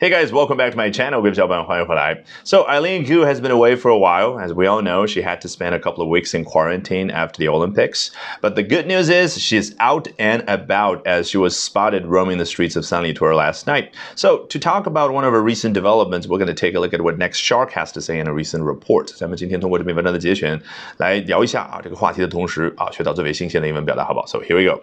[0.00, 1.20] Hey guys, welcome back to my channel.
[1.20, 2.24] 各位小伙伴，欢迎回来。
[2.42, 4.40] So Eileen Gu has been away for a while.
[4.40, 7.36] As we all know, she had to spend a couple of weeks in quarantine after
[7.36, 8.08] the Olympics.
[8.40, 12.46] But the good news is she's out and about as she was spotted roaming the
[12.46, 13.90] streets of Sanlitun last night.
[14.14, 16.94] So to talk about one of her recent developments, we're going to take a look
[16.94, 19.12] at what Next Shark has to say in a recent report.
[19.18, 20.58] 咱们今天通过这篇文章的节选
[20.96, 24.26] 来聊一下啊这个话题的同时啊学到最为新鲜的英文表达，好不好？
[24.26, 24.80] So here we go.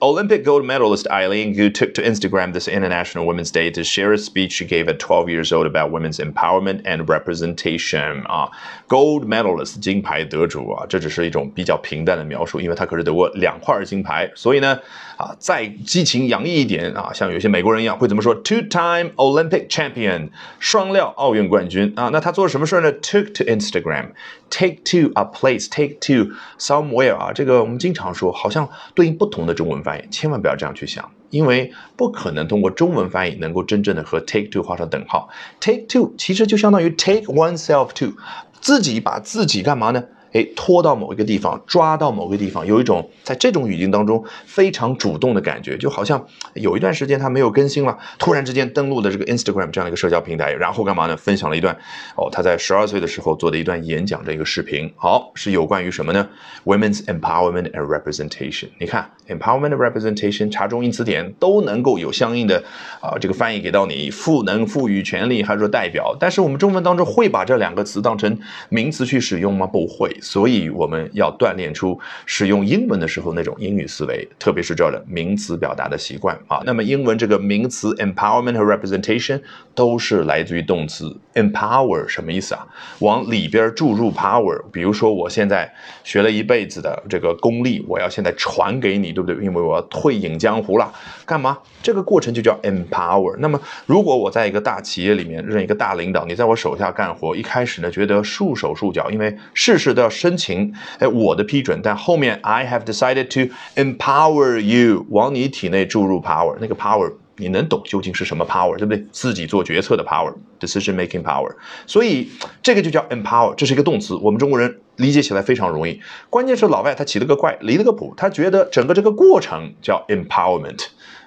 [0.00, 4.18] Olympic gold medalist Eileen Gu took to Instagram this International Women's Day to share a
[4.18, 8.49] speech she gave at 12 years old about women's empowerment and representation 啊
[8.87, 14.79] ，gold medalist 金牌得主啊，这只是一种比较平淡的描述，因为她可是得过两块金牌，所以呢
[15.17, 20.29] 啊，再激情洋溢一点啊，像有些美国人一样会怎么说？Two-time Olympic champion
[20.59, 31.09] 双料奥运冠军啊，那他做了什么事呢？Took to Instagram，take to a place，take to somewhere 啊，这个我们经常说，好像对应不同的中文翻译，千万不要这样去想。
[31.33, 35.27] 因为不可能通过中文翻译能够真正的和 take to 画上等号。
[35.59, 38.13] take to 其实就相当于 take oneself to，
[38.61, 40.03] 自己把自己干嘛呢？
[40.33, 46.25] 哎，拖到某一个地方，抓到某个地方，有一种在这种语境当中非常主动的感觉，就好像
[46.55, 51.15] 有一段时间他没有更新了，突然之间登录的这个 Instagram 这样的一个社交平台，然后干嘛呢？
[51.15, 51.73] 分享了一段
[52.15, 54.91] 哦，他在十二岁的时候做的一段演讲的一个视频。
[54.97, 56.27] 好，是有关于什么呢
[56.65, 58.69] ？Women's empowerment and representation。
[58.79, 62.63] 你看，empowerment representation，查中英词典都能够有相应的
[62.99, 66.17] 啊这个翻译给到你，赋能、赋予权利，还是说代表？
[66.19, 69.67] 但是我们中文当中会把这两个词当成名词去使用吗？
[69.67, 70.11] 不会。
[70.23, 76.61] 所以我们要锻炼出使用英文的时候那种英语思维，特别是这儿的名词表达的习惯啊。
[76.65, 79.41] 那么英文这个名词 empowerment 和 representation
[79.75, 82.65] 都是来自于动词 empower，什么意思啊？
[82.99, 84.63] 往里边注入 power。
[84.71, 85.71] 比如说我现在
[86.05, 89.43] 学了一辈子的这个功力，我要现在传给你，对不对？
[89.43, 90.89] 因为我要退隐江湖了，
[91.25, 91.57] 干嘛？
[91.81, 93.35] 这个过程就叫 empower。
[93.39, 100.09] 那么如果我在一个大企业里面任一个大领导，你在我手下干活，一开始呢觉得束手束脚，因为事事都要。
[100.13, 109.03] 申请哎我的批准，但后面 I have decided to empower you，往你体内注入 power，那个 power 你能懂究竟是什么 power，对不对？
[109.11, 111.51] 自己做决策的 power，decision making power，
[111.87, 112.29] 所以
[112.61, 115.99] 这个就叫 empower，这是一个动词，我们中国人理解起来非常容易。
[116.29, 120.85] 关键是老外他起了个怪，离了个谱，他觉得整个这个过程叫 empowerment。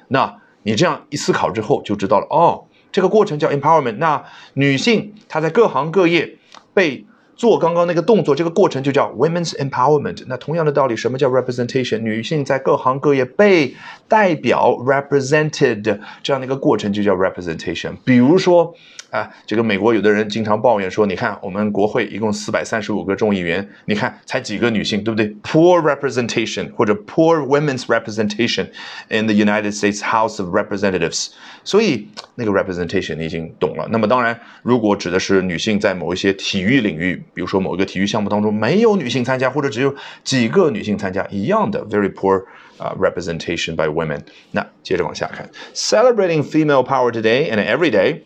[0.09, 3.97] 那你这样一思考之后就知道了，哦，这个过程叫 empowerment。
[3.97, 6.39] 那女性她在各行各业
[6.73, 7.05] 被
[7.37, 10.25] 做刚刚那个动作，这个过程就叫 women's empowerment。
[10.27, 11.99] 那同样的道理，什么叫 representation？
[11.99, 13.75] 女性在各行各业被
[14.09, 17.93] 代表 represented 这样的一个过程就叫 representation。
[18.05, 18.75] 比如说。
[19.09, 28.67] 啊，这个美国有的人经常抱怨说，你看我们国会一共四百三十五个众议员，你看才几个女性，对不对？Poor representation 或者 poor women's representation
[29.09, 31.29] in the United States House of Representatives。
[31.63, 33.89] 所以那个 representation 你已经懂了。
[33.91, 39.95] 那么当然，如果指的是女性在某一些体育领域，比如说某一个体育项目当中没有女性参加，或者只有
[40.25, 42.45] 几个女性参加，一样的 very poor
[42.79, 44.21] 啊 representation by women。
[44.53, 48.23] 那接着往下看，celebrating female power today and every day。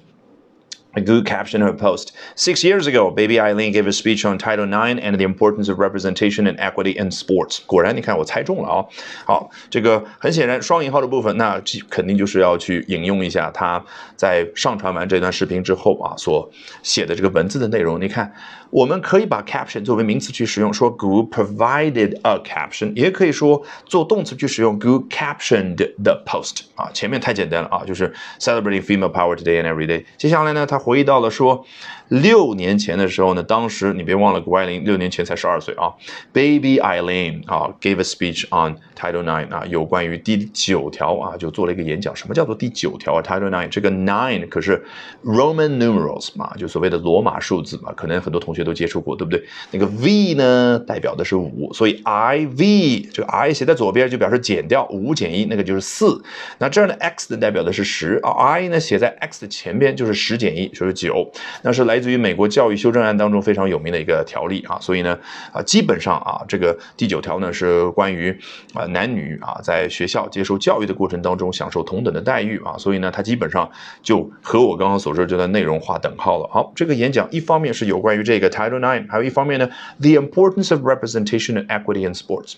[0.94, 2.08] A good caption her post.
[2.34, 5.78] Six years ago, baby Eileen gave a speech on Title IX and the importance of
[5.78, 7.60] representation and equity in sports.
[7.64, 8.84] 果然，你看我猜中了啊！
[9.24, 13.84] 好，这个很显然双引号的部分，那肯定就是要去引用一下他
[14.16, 16.50] 在上传完这段视频之后啊所
[16.82, 18.00] 写的这个文字的内容。
[18.00, 18.32] 你看，
[18.70, 26.62] 我们可以把 caption 作为名词去使用，说 Gu provided a caption，也可以说做动词去使用 Gu captioned the post。
[26.74, 30.04] 啊，前面太简单了啊，就是 celebrating female power today and every day。
[30.16, 31.64] 接下来呢，他回忆到了说，
[32.10, 35.94] 六年前的时候呢，当时你别忘了，谷爱凌六年前才十二岁啊
[36.32, 42.14] ，Baby Eileen 啊，gave a speech on Title Nine 啊，有关于第九条啊，就做了一个演讲。
[42.14, 44.84] 什么叫做第九条啊？Title Nine 这个 nine 可是
[45.24, 49.44] Roman numerals 嘛，就所谓的罗马数字嘛，可能很多同学都接触过，对不对？
[49.70, 56.20] 那个 V 呢，代表的是五，所以 I V 这个 I 写在左边就表示减掉五减一，那个就是四。
[56.58, 61.30] 那这儿呢，X 呢代表的是十啊，I 呢写在 X 的前边就是十减一，就是九。
[61.62, 65.18] 那是来来自于美国教育修正案当中非常有名的一个条例啊，所以呢，
[65.52, 68.34] 啊，基本上啊，这个第九条呢是关于
[68.72, 73.70] 啊男女啊在学校接受教育的过程当中享受同等的待遇啊，所以呢，它基本上
[74.02, 76.48] 就和我刚刚所说这段内容划等号了。
[76.50, 79.68] 好，这个演讲一方面是有关于这个 Title Nine，还有一方面呢
[79.98, 82.54] ，The importance of representation and equity in sports。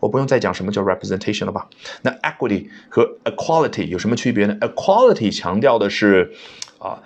[0.00, 1.68] 我不用再讲什么叫 representation 了吧？
[2.02, 6.32] 那 equity 和 equality 有什么区别呢？equality 强调的是
[6.82, 6.98] 啊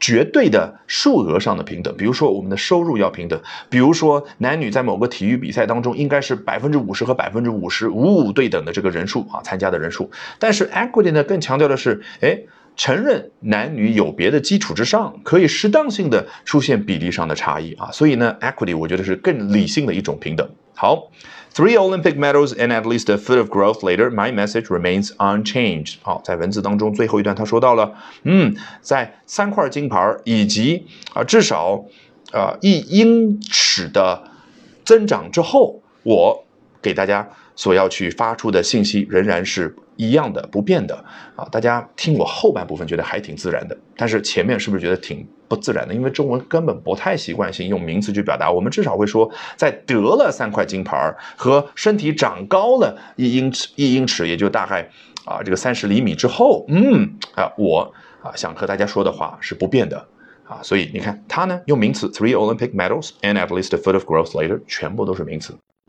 [0.00, 3.40] 绝对的数额上的平等，比如说我们的收入要平等，
[3.70, 10.10] 比如说男女在某个体育比赛当中应该是百分之五十和百分之五十五五对等的这个人数啊参加的人数。
[10.38, 12.38] 但是 equity 呢更强调的是，哎。
[12.74, 17.90] 承认男女有别的基础之上，可以适当性的出现比例上的差异啊。
[17.92, 20.48] 所以呢，equity 我觉得是更理性的一种平等。
[20.82, 21.12] 好
[21.54, 25.98] ，three Olympic medals and at least a foot of growth later, my message remains unchanged。
[26.02, 27.94] 好，在文字当中最后一段他说到了，
[28.24, 31.84] 嗯，在三块金牌以及啊至少
[32.32, 34.24] 啊一英尺的
[34.84, 36.44] 增长之后，我
[36.82, 39.74] 给大家所要去发出的信息仍然是。
[39.96, 40.96] 一样的不变的
[41.36, 45.94] 啊，大家听我后半部分觉得还挺自然的，但是前面是不是觉得挺不自然的？
[45.94, 54.88] 因为中文根本不太习惯性用名词去表达，我们至少会说，在得了三块金牌和身体长高了一英尺一英尺，也就大概
[55.26, 60.04] 啊这个三十厘米之后，嗯啊，我啊想和大家说的话是不变的
[60.44, 65.54] 啊，所以你看他呢用名词 three Olympic medals and at least a foot of growth later，全部都是名词。